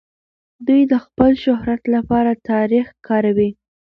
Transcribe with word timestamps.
دوی 0.67 0.81
د 0.91 0.93
خپل 1.05 1.31
شهرت 1.43 1.81
لپاره 1.95 2.31
تاريخ 2.49 2.87
کاروي. 3.07 3.49